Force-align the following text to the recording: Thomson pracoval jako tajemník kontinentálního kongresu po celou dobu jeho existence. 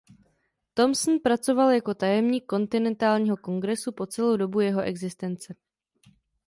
Thomson 0.73 1.19
pracoval 1.21 1.69
jako 1.71 1.93
tajemník 1.93 2.45
kontinentálního 2.45 3.37
kongresu 3.37 3.91
po 3.91 4.05
celou 4.05 4.37
dobu 4.37 4.59
jeho 4.59 4.81
existence. 4.81 5.55